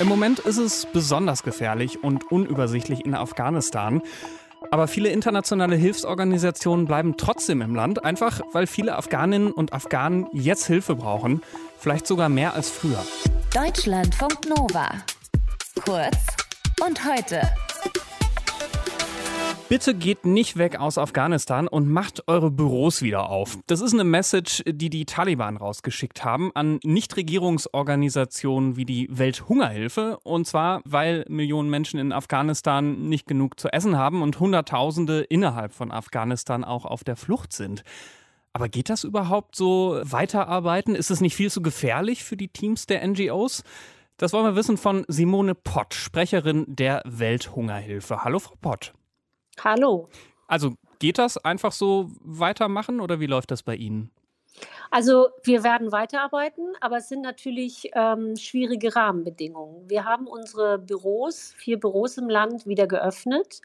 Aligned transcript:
Im 0.00 0.06
Moment 0.06 0.38
ist 0.38 0.58
es 0.58 0.86
besonders 0.86 1.42
gefährlich 1.42 2.04
und 2.04 2.30
unübersichtlich 2.30 3.04
in 3.04 3.16
Afghanistan. 3.16 4.00
Aber 4.70 4.86
viele 4.86 5.08
internationale 5.08 5.74
Hilfsorganisationen 5.74 6.86
bleiben 6.86 7.16
trotzdem 7.16 7.62
im 7.62 7.74
Land, 7.74 8.04
einfach 8.04 8.40
weil 8.52 8.68
viele 8.68 8.96
Afghaninnen 8.96 9.50
und 9.50 9.72
Afghanen 9.72 10.26
jetzt 10.32 10.66
Hilfe 10.66 10.94
brauchen, 10.94 11.42
vielleicht 11.80 12.06
sogar 12.06 12.28
mehr 12.28 12.54
als 12.54 12.70
früher. 12.70 13.04
Deutschlandfunk 13.52 14.48
Nova. 14.48 14.88
Kurz 15.84 16.16
und 16.86 17.04
heute. 17.04 17.40
Bitte 19.68 19.94
geht 19.94 20.24
nicht 20.24 20.56
weg 20.56 20.80
aus 20.80 20.96
Afghanistan 20.96 21.68
und 21.68 21.90
macht 21.90 22.26
eure 22.26 22.50
Büros 22.50 23.02
wieder 23.02 23.28
auf. 23.28 23.58
Das 23.66 23.82
ist 23.82 23.92
eine 23.92 24.04
Message, 24.04 24.62
die 24.66 24.88
die 24.88 25.04
Taliban 25.04 25.58
rausgeschickt 25.58 26.24
haben 26.24 26.50
an 26.54 26.80
Nichtregierungsorganisationen 26.84 28.76
wie 28.76 28.86
die 28.86 29.08
Welthungerhilfe. 29.10 30.20
Und 30.22 30.46
zwar, 30.46 30.80
weil 30.86 31.26
Millionen 31.28 31.68
Menschen 31.68 32.00
in 32.00 32.12
Afghanistan 32.12 33.10
nicht 33.10 33.26
genug 33.26 33.60
zu 33.60 33.68
essen 33.68 33.98
haben 33.98 34.22
und 34.22 34.40
Hunderttausende 34.40 35.20
innerhalb 35.20 35.74
von 35.74 35.92
Afghanistan 35.92 36.64
auch 36.64 36.86
auf 36.86 37.04
der 37.04 37.16
Flucht 37.16 37.52
sind. 37.52 37.84
Aber 38.54 38.70
geht 38.70 38.88
das 38.88 39.04
überhaupt 39.04 39.54
so 39.54 40.00
weiterarbeiten? 40.02 40.94
Ist 40.94 41.10
es 41.10 41.20
nicht 41.20 41.36
viel 41.36 41.50
zu 41.50 41.60
gefährlich 41.60 42.24
für 42.24 42.38
die 42.38 42.48
Teams 42.48 42.86
der 42.86 43.06
NGOs? 43.06 43.64
Das 44.16 44.32
wollen 44.32 44.46
wir 44.46 44.56
wissen 44.56 44.78
von 44.78 45.04
Simone 45.08 45.54
Pott, 45.54 45.92
Sprecherin 45.92 46.64
der 46.66 47.02
Welthungerhilfe. 47.04 48.24
Hallo, 48.24 48.38
Frau 48.38 48.54
Pott. 48.62 48.94
Hallo. 49.64 50.08
Also 50.46 50.74
geht 50.98 51.18
das 51.18 51.36
einfach 51.44 51.72
so 51.72 52.10
weitermachen 52.20 53.00
oder 53.00 53.20
wie 53.20 53.26
läuft 53.26 53.50
das 53.50 53.62
bei 53.62 53.76
Ihnen? 53.76 54.10
Also 54.90 55.28
wir 55.42 55.62
werden 55.64 55.92
weiterarbeiten, 55.92 56.64
aber 56.80 56.98
es 56.98 57.08
sind 57.08 57.22
natürlich 57.22 57.90
ähm, 57.94 58.36
schwierige 58.36 58.96
Rahmenbedingungen. 58.96 59.88
Wir 59.88 60.04
haben 60.04 60.26
unsere 60.26 60.78
Büros, 60.78 61.54
vier 61.58 61.78
Büros 61.78 62.16
im 62.16 62.28
Land, 62.28 62.66
wieder 62.66 62.86
geöffnet. 62.86 63.60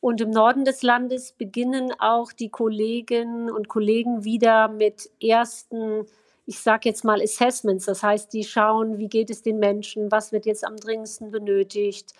Und 0.00 0.20
im 0.20 0.30
Norden 0.30 0.64
des 0.64 0.82
Landes 0.82 1.32
beginnen 1.32 1.92
auch 1.98 2.32
die 2.32 2.50
Kolleginnen 2.50 3.50
und 3.50 3.68
Kollegen 3.68 4.24
wieder 4.24 4.68
mit 4.68 5.10
ersten, 5.20 6.06
ich 6.46 6.60
sage 6.60 6.88
jetzt 6.88 7.04
mal, 7.04 7.20
Assessments. 7.20 7.86
Das 7.86 8.02
heißt, 8.02 8.32
die 8.32 8.44
schauen, 8.44 8.98
wie 8.98 9.08
geht 9.08 9.30
es 9.30 9.42
den 9.42 9.58
Menschen, 9.58 10.10
was 10.10 10.32
wird 10.32 10.46
jetzt 10.46 10.64
am 10.64 10.76
dringendsten 10.76 11.30
benötigt, 11.30 12.12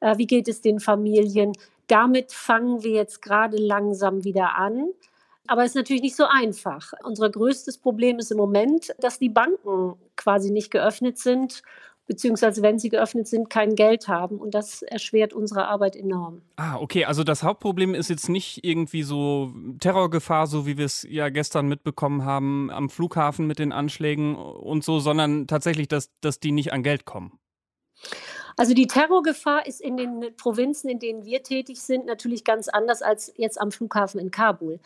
äh, 0.00 0.16
wie 0.16 0.26
geht 0.26 0.48
es 0.48 0.60
den 0.62 0.80
Familien. 0.80 1.52
Damit 1.86 2.32
fangen 2.32 2.82
wir 2.82 2.92
jetzt 2.92 3.22
gerade 3.22 3.56
langsam 3.56 4.24
wieder 4.24 4.56
an. 4.56 4.90
Aber 5.46 5.62
es 5.62 5.70
ist 5.70 5.76
natürlich 5.76 6.02
nicht 6.02 6.16
so 6.16 6.24
einfach. 6.24 6.92
Unser 7.04 7.30
größtes 7.30 7.78
Problem 7.78 8.18
ist 8.18 8.32
im 8.32 8.38
Moment, 8.38 8.94
dass 8.98 9.18
die 9.18 9.28
Banken 9.28 9.94
quasi 10.16 10.50
nicht 10.50 10.70
geöffnet 10.70 11.18
sind, 11.18 11.62
beziehungsweise 12.06 12.62
wenn 12.62 12.78
sie 12.78 12.88
geöffnet 12.88 13.26
sind, 13.26 13.50
kein 13.50 13.74
Geld 13.74 14.08
haben. 14.08 14.38
Und 14.38 14.54
das 14.54 14.82
erschwert 14.82 15.32
unsere 15.32 15.68
Arbeit 15.68 15.96
enorm. 15.96 16.42
Ah, 16.56 16.76
okay. 16.76 17.04
Also 17.04 17.24
das 17.24 17.42
Hauptproblem 17.42 17.94
ist 17.94 18.10
jetzt 18.10 18.28
nicht 18.28 18.64
irgendwie 18.64 19.02
so 19.02 19.52
Terrorgefahr, 19.80 20.46
so 20.46 20.66
wie 20.66 20.78
wir 20.78 20.86
es 20.86 21.06
ja 21.08 21.28
gestern 21.28 21.66
mitbekommen 21.68 22.24
haben 22.24 22.70
am 22.70 22.90
Flughafen 22.90 23.46
mit 23.46 23.58
den 23.58 23.72
Anschlägen 23.72 24.36
und 24.36 24.84
so, 24.84 25.00
sondern 25.00 25.46
tatsächlich, 25.46 25.88
dass, 25.88 26.10
dass 26.20 26.40
die 26.40 26.52
nicht 26.52 26.72
an 26.72 26.82
Geld 26.82 27.04
kommen. 27.04 27.38
Also 28.56 28.72
die 28.72 28.86
Terrorgefahr 28.86 29.66
ist 29.66 29.82
in 29.82 29.96
den 29.96 30.34
Provinzen, 30.36 30.88
in 30.88 30.98
denen 30.98 31.24
wir 31.24 31.42
tätig 31.42 31.80
sind, 31.80 32.06
natürlich 32.06 32.42
ganz 32.42 32.68
anders 32.68 33.02
als 33.02 33.32
jetzt 33.36 33.60
am 33.60 33.70
Flughafen 33.70 34.18
in 34.18 34.30
Kabul. 34.30 34.80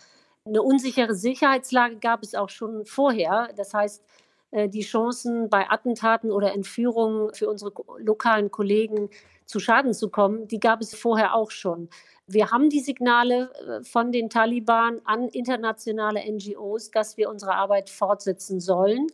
Eine 0.45 0.63
unsichere 0.63 1.15
Sicherheitslage 1.15 1.97
gab 1.97 2.23
es 2.23 2.35
auch 2.35 2.49
schon 2.49 2.85
vorher. 2.85 3.51
Das 3.57 3.73
heißt, 3.73 4.03
äh, 4.51 4.69
die 4.69 4.83
Chancen 4.83 5.49
bei 5.49 5.71
Attentaten 5.71 6.33
oder 6.33 6.53
Entführungen 6.53 7.33
für 7.35 7.49
unsere 7.49 7.73
lokalen 7.99 8.51
Kollegen 8.51 9.11
zu 9.47 9.61
Schaden 9.61 9.95
zu 9.95 10.09
kommen, 10.09 10.49
die 10.49 10.61
gab 10.61 10.81
es 10.81 10.95
vorher 10.95 11.35
auch 11.35 11.51
schon. 11.51 11.89
Wir 12.27 12.51
haben 12.51 12.71
die 12.71 12.81
Signale 12.81 13.51
äh, 13.55 13.85
von 13.85 14.13
den 14.13 14.31
Taliban 14.31 15.01
an 15.05 15.29
internationale 15.29 16.21
NGOs, 16.31 16.91
dass 16.91 17.17
wir 17.17 17.29
unsere 17.29 17.55
Arbeit 17.55 17.91
fortsetzen 17.91 18.61
sollen. 18.61 19.07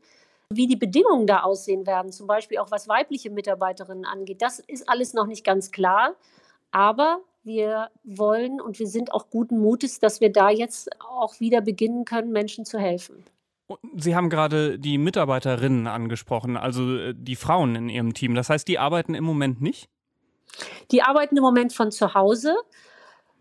Wie 0.53 0.67
die 0.67 0.77
Bedingungen 0.77 1.27
da 1.27 1.41
aussehen 1.41 1.87
werden, 1.87 2.13
zum 2.13 2.27
Beispiel 2.27 2.59
auch 2.59 2.71
was 2.71 2.89
weibliche 2.89 3.31
Mitarbeiterinnen 3.31 4.05
angeht, 4.05 4.43
das 4.43 4.61
ist 4.61 4.89
alles 4.89 5.13
noch 5.13 5.27
nicht 5.27 5.45
ganz 5.45 5.71
klar. 5.73 6.15
Aber 6.71 7.21
wir 7.43 7.91
wollen 8.05 8.61
und 8.61 8.79
wir 8.79 8.87
sind 8.87 9.13
auch 9.13 9.31
guten 9.31 9.59
Mutes, 9.59 9.99
dass 9.99 10.21
wir 10.21 10.31
da 10.31 10.51
jetzt 10.51 10.91
auch 11.01 11.41
wieder 11.41 11.61
beginnen 11.61 12.05
können, 12.05 12.33
Menschen 12.33 12.65
zu 12.65 12.79
helfen. 12.79 13.25
Sie 13.97 14.15
haben 14.15 14.31
gerade 14.31 14.79
die 14.79 14.99
Mitarbeiterinnen 14.99 15.87
angesprochen, 15.87 16.57
also 16.57 16.97
äh, 16.97 17.15
die 17.17 17.37
Frauen 17.37 17.75
in 17.75 17.89
Ihrem 17.89 18.15
Team. 18.15 18.35
Das 18.35 18.49
heißt, 18.49 18.69
die 18.69 18.79
arbeiten 18.79 19.15
im 19.15 19.25
Moment 19.25 19.61
nicht? 19.61 19.89
Die 20.93 21.03
arbeiten 21.03 21.37
im 21.37 21.43
Moment 21.43 21.73
von 21.73 21.91
zu 21.91 22.15
Hause. 22.15 22.55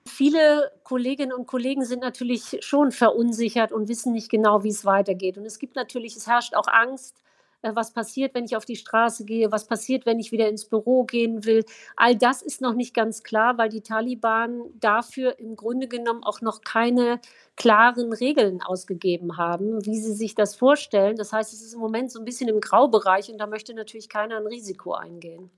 Viele 0.08 0.72
Kolleginnen 0.84 1.34
und 1.34 1.48
Kollegen 1.48 1.84
sind 1.84 2.02
natürlich 2.02 2.58
schon 2.62 2.92
verunsichert 2.92 3.72
und 3.72 3.88
wissen 3.90 4.14
nicht 4.14 4.30
genau, 4.30 4.64
wie 4.64 4.70
es 4.70 4.86
weitergeht. 4.86 5.38
Und 5.38 5.46
es 5.46 5.60
gibt 5.60 5.76
natürlich, 5.76 6.16
es 6.16 6.28
herrscht 6.28 6.54
auch 6.56 6.68
Angst, 6.68 7.22
äh, 7.64 7.72
was 7.76 7.92
passiert, 7.92 8.36
wenn 8.36 8.46
ich 8.46 8.56
auf 8.56 8.66
die 8.66 8.76
Straße 8.76 9.26
gehe, 9.26 9.52
was 9.52 9.66
passiert, 9.66 10.06
wenn 10.06 10.20
ich 10.20 10.32
wieder 10.32 10.48
ins 10.48 10.66
Büro 10.66 11.04
gehen 11.04 11.44
will. 11.46 11.66
All 11.96 12.16
das 12.16 12.44
ist 12.44 12.62
noch 12.62 12.76
nicht 12.76 12.94
ganz 12.94 13.24
klar, 13.24 13.58
weil 13.58 13.70
die 13.70 13.82
Taliban 13.82 14.62
dafür 14.80 15.40
im 15.40 15.56
Grunde 15.56 15.88
genommen 15.88 16.24
auch 16.24 16.42
noch 16.42 16.62
keine 16.62 17.20
klaren 17.56 18.14
Regeln 18.14 18.62
ausgegeben 18.62 19.38
haben, 19.38 19.84
wie 19.86 19.98
sie 20.00 20.14
sich 20.14 20.36
das 20.36 20.56
vorstellen. 20.56 21.16
Das 21.16 21.34
heißt, 21.34 21.52
es 21.52 21.62
ist 21.64 21.74
im 21.74 21.80
Moment 21.80 22.12
so 22.12 22.20
ein 22.20 22.26
bisschen 22.26 22.50
im 22.50 22.62
Graubereich 22.62 23.32
und 23.32 23.40
da 23.40 23.48
möchte 23.48 23.74
natürlich 23.74 24.10
keiner 24.10 24.38
ein 24.38 24.48
Risiko 24.48 24.94
eingehen. 24.94 25.50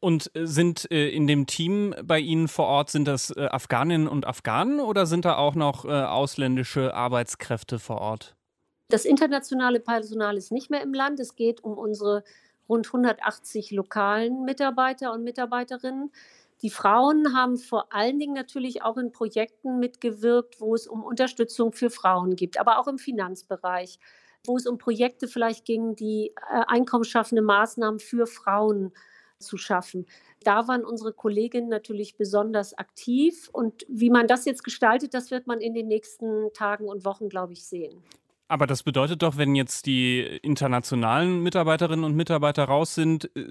Und 0.00 0.30
äh, 0.34 0.46
sind 0.46 0.90
äh, 0.90 1.08
in 1.08 1.26
dem 1.26 1.46
Team 1.46 1.94
bei 2.04 2.20
Ihnen 2.20 2.48
vor 2.48 2.66
Ort, 2.66 2.90
sind 2.90 3.06
das 3.06 3.30
äh, 3.30 3.46
Afghaninnen 3.50 4.06
und 4.06 4.26
Afghanen 4.26 4.80
oder 4.80 5.06
sind 5.06 5.24
da 5.24 5.36
auch 5.36 5.54
noch 5.54 5.84
äh, 5.84 5.88
ausländische 5.88 6.94
Arbeitskräfte 6.94 7.78
vor 7.78 8.00
Ort? 8.00 8.36
Das 8.88 9.04
internationale 9.04 9.80
Personal 9.80 10.36
ist 10.36 10.52
nicht 10.52 10.70
mehr 10.70 10.82
im 10.82 10.94
Land. 10.94 11.20
Es 11.20 11.34
geht 11.34 11.62
um 11.62 11.76
unsere 11.76 12.24
rund 12.68 12.86
180 12.86 13.70
lokalen 13.72 14.44
Mitarbeiter 14.44 15.12
und 15.12 15.24
Mitarbeiterinnen. 15.24 16.10
Die 16.62 16.70
Frauen 16.70 17.36
haben 17.36 17.56
vor 17.56 17.92
allen 17.92 18.18
Dingen 18.18 18.34
natürlich 18.34 18.82
auch 18.82 18.96
in 18.96 19.12
Projekten 19.12 19.78
mitgewirkt, 19.78 20.60
wo 20.60 20.74
es 20.74 20.86
um 20.86 21.04
Unterstützung 21.04 21.72
für 21.72 21.90
Frauen 21.90 22.34
gibt, 22.34 22.58
aber 22.58 22.78
auch 22.78 22.88
im 22.88 22.98
Finanzbereich, 22.98 23.98
wo 24.44 24.56
es 24.56 24.66
um 24.66 24.78
Projekte 24.78 25.28
vielleicht 25.28 25.64
ging, 25.64 25.94
die 25.94 26.32
äh, 26.50 26.62
einkommensschaffende 26.66 27.42
Maßnahmen 27.42 28.00
für 28.00 28.26
Frauen 28.26 28.92
zu 29.40 29.56
schaffen. 29.56 30.06
Da 30.44 30.68
waren 30.68 30.84
unsere 30.84 31.12
Kolleginnen 31.12 31.68
natürlich 31.68 32.16
besonders 32.16 32.76
aktiv. 32.76 33.48
Und 33.52 33.84
wie 33.88 34.10
man 34.10 34.26
das 34.26 34.44
jetzt 34.44 34.64
gestaltet, 34.64 35.14
das 35.14 35.30
wird 35.30 35.46
man 35.46 35.60
in 35.60 35.74
den 35.74 35.88
nächsten 35.88 36.52
Tagen 36.52 36.88
und 36.88 37.04
Wochen, 37.04 37.28
glaube 37.28 37.52
ich, 37.52 37.64
sehen. 37.64 38.02
Aber 38.48 38.66
das 38.66 38.82
bedeutet 38.82 39.22
doch, 39.22 39.36
wenn 39.36 39.54
jetzt 39.54 39.84
die 39.84 40.20
internationalen 40.42 41.42
Mitarbeiterinnen 41.42 42.02
und 42.02 42.16
Mitarbeiter 42.16 42.64
raus 42.64 42.94
sind, 42.94 43.30
äh, 43.36 43.44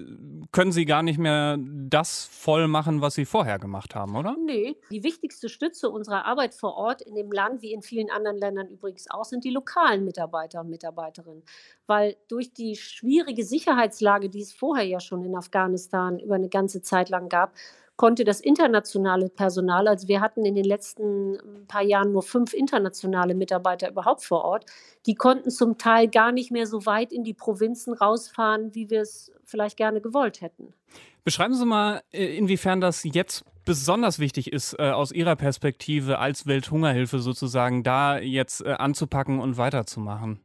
können 0.50 0.72
sie 0.72 0.86
gar 0.86 1.04
nicht 1.04 1.18
mehr 1.18 1.56
das 1.60 2.24
voll 2.24 2.66
machen, 2.66 3.00
was 3.00 3.14
sie 3.14 3.24
vorher 3.24 3.60
gemacht 3.60 3.94
haben, 3.94 4.16
oder? 4.16 4.36
Nee, 4.44 4.76
die 4.90 5.04
wichtigste 5.04 5.48
Stütze 5.48 5.88
unserer 5.88 6.24
Arbeit 6.24 6.52
vor 6.52 6.74
Ort 6.74 7.00
in 7.02 7.14
dem 7.14 7.30
Land, 7.30 7.62
wie 7.62 7.72
in 7.72 7.82
vielen 7.82 8.10
anderen 8.10 8.38
Ländern 8.38 8.68
übrigens 8.68 9.08
auch, 9.08 9.24
sind 9.24 9.44
die 9.44 9.50
lokalen 9.50 10.04
Mitarbeiter 10.04 10.62
und 10.62 10.70
Mitarbeiterinnen. 10.70 11.44
Weil 11.86 12.16
durch 12.26 12.52
die 12.52 12.74
schwierige 12.74 13.44
Sicherheitslage, 13.44 14.28
die 14.28 14.40
es 14.40 14.52
vorher 14.52 14.84
ja 14.84 14.98
schon 14.98 15.24
in 15.24 15.36
Afghanistan 15.36 16.18
über 16.18 16.34
eine 16.34 16.48
ganze 16.48 16.82
Zeit 16.82 17.08
lang 17.08 17.28
gab, 17.28 17.52
konnte 17.98 18.24
das 18.24 18.40
internationale 18.40 19.28
Personal, 19.28 19.88
also 19.88 20.08
wir 20.08 20.20
hatten 20.20 20.46
in 20.46 20.54
den 20.54 20.64
letzten 20.64 21.34
ähm, 21.34 21.66
paar 21.66 21.82
Jahren 21.82 22.12
nur 22.12 22.22
fünf 22.22 22.54
internationale 22.54 23.34
Mitarbeiter 23.34 23.90
überhaupt 23.90 24.22
vor 24.24 24.44
Ort, 24.44 24.64
die 25.04 25.14
konnten 25.14 25.50
zum 25.50 25.76
Teil 25.76 26.08
gar 26.08 26.32
nicht 26.32 26.50
mehr 26.50 26.66
so 26.66 26.86
weit 26.86 27.12
in 27.12 27.24
die 27.24 27.34
Provinzen 27.34 27.92
rausfahren, 27.92 28.74
wie 28.74 28.88
wir 28.88 29.02
es 29.02 29.32
vielleicht 29.44 29.76
gerne 29.76 30.00
gewollt 30.00 30.40
hätten. 30.40 30.72
Beschreiben 31.24 31.54
Sie 31.54 31.66
mal, 31.66 32.00
äh, 32.12 32.36
inwiefern 32.38 32.80
das 32.80 33.02
jetzt 33.02 33.44
besonders 33.64 34.18
wichtig 34.20 34.52
ist, 34.52 34.78
äh, 34.78 34.90
aus 34.90 35.10
Ihrer 35.10 35.34
Perspektive 35.34 36.20
als 36.20 36.46
Welthungerhilfe 36.46 37.18
sozusagen, 37.18 37.82
da 37.82 38.18
jetzt 38.18 38.64
äh, 38.64 38.70
anzupacken 38.70 39.40
und 39.40 39.58
weiterzumachen. 39.58 40.40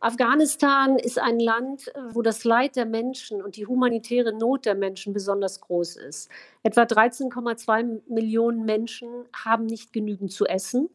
Afghanistan 0.00 0.96
ist 0.96 1.18
ein 1.18 1.40
Land, 1.40 1.88
äh, 1.88 2.00
wo 2.12 2.22
das 2.22 2.44
Leid 2.44 2.76
der 2.76 2.86
Menschen 2.86 3.42
und 3.42 3.56
die 3.56 3.66
humanitäre 3.66 4.32
Not 4.32 4.66
der 4.66 4.74
Menschen 4.74 5.12
besonders 5.12 5.60
groß 5.60 5.96
ist. 5.96 6.30
Etwa 6.62 6.82
13,2 6.82 8.02
Millionen 8.08 8.64
Menschen 8.64 9.08
haben 9.32 9.66
nicht 9.66 9.92
genügend 9.92 10.32
zu 10.32 10.46
essen. 10.46 10.88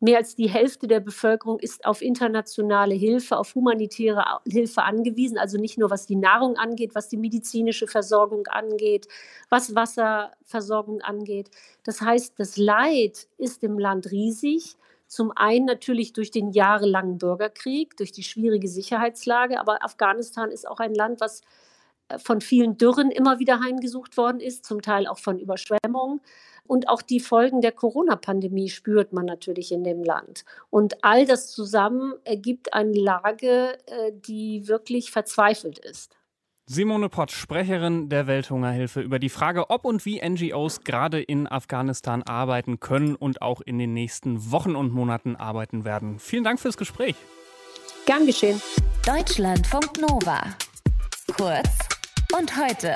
Mehr 0.00 0.18
als 0.18 0.34
die 0.34 0.50
Hälfte 0.50 0.88
der 0.88 0.98
Bevölkerung 0.98 1.60
ist 1.60 1.84
auf 1.84 2.02
internationale 2.02 2.92
Hilfe, 2.92 3.36
auf 3.36 3.54
humanitäre 3.54 4.24
Hilfe 4.44 4.82
angewiesen, 4.82 5.38
also 5.38 5.58
nicht 5.58 5.78
nur 5.78 5.90
was 5.90 6.06
die 6.06 6.16
Nahrung 6.16 6.56
angeht, 6.56 6.96
was 6.96 7.08
die 7.08 7.16
medizinische 7.16 7.86
Versorgung 7.86 8.48
angeht, 8.48 9.06
was 9.48 9.76
Wasserversorgung 9.76 11.02
angeht. 11.02 11.52
Das 11.84 12.00
heißt, 12.00 12.34
das 12.36 12.56
Leid 12.56 13.28
ist 13.38 13.62
im 13.62 13.78
Land 13.78 14.10
riesig 14.10 14.76
zum 15.12 15.30
einen 15.36 15.66
natürlich 15.66 16.14
durch 16.14 16.30
den 16.30 16.52
jahrelangen 16.52 17.18
Bürgerkrieg, 17.18 17.98
durch 17.98 18.12
die 18.12 18.22
schwierige 18.22 18.66
Sicherheitslage, 18.66 19.60
aber 19.60 19.84
Afghanistan 19.84 20.50
ist 20.50 20.66
auch 20.66 20.80
ein 20.80 20.94
Land, 20.94 21.20
was 21.20 21.42
von 22.16 22.40
vielen 22.40 22.78
Dürren 22.78 23.10
immer 23.10 23.38
wieder 23.38 23.60
heimgesucht 23.60 24.16
worden 24.16 24.40
ist, 24.40 24.64
zum 24.64 24.80
Teil 24.80 25.06
auch 25.06 25.18
von 25.18 25.38
Überschwemmungen. 25.38 26.22
Und 26.66 26.88
auch 26.88 27.02
die 27.02 27.20
Folgen 27.20 27.60
der 27.60 27.72
Corona-Pandemie 27.72 28.70
spürt 28.70 29.12
man 29.12 29.26
natürlich 29.26 29.70
in 29.70 29.84
dem 29.84 30.02
Land. 30.02 30.46
Und 30.70 31.04
all 31.04 31.26
das 31.26 31.50
zusammen 31.50 32.14
ergibt 32.24 32.72
eine 32.72 32.98
Lage, 32.98 33.76
äh, 33.86 34.12
die 34.14 34.66
wirklich 34.66 35.10
verzweifelt 35.10 35.78
ist. 35.78 36.16
Simone 36.74 37.10
Pott, 37.10 37.30
Sprecherin 37.30 38.08
der 38.08 38.26
Welthungerhilfe, 38.26 39.02
über 39.02 39.18
die 39.18 39.28
Frage, 39.28 39.68
ob 39.68 39.84
und 39.84 40.06
wie 40.06 40.26
NGOs 40.26 40.84
gerade 40.84 41.20
in 41.20 41.46
Afghanistan 41.46 42.22
arbeiten 42.22 42.80
können 42.80 43.14
und 43.14 43.42
auch 43.42 43.60
in 43.60 43.78
den 43.78 43.92
nächsten 43.92 44.50
Wochen 44.50 44.74
und 44.74 44.90
Monaten 44.90 45.36
arbeiten 45.36 45.84
werden. 45.84 46.18
Vielen 46.18 46.44
Dank 46.44 46.58
fürs 46.58 46.78
Gespräch. 46.78 47.14
Gern 48.06 48.24
geschehen. 48.24 48.62
Deutschlandfunk 49.04 50.00
Nova. 50.00 50.44
Kurz 51.36 51.68
und 52.38 52.56
heute. 52.56 52.94